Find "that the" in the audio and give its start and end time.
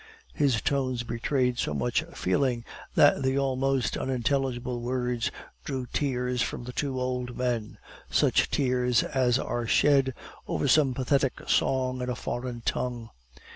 2.95-3.37